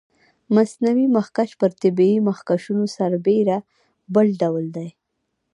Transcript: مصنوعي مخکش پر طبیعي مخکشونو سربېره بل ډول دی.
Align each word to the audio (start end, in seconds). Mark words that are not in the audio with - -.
مصنوعي 0.55 1.05
مخکش 1.17 1.49
پر 1.59 1.71
طبیعي 1.81 2.17
مخکشونو 2.29 2.85
سربېره 2.95 3.57
بل 4.13 4.27
ډول 4.41 4.65
دی. 4.75 4.89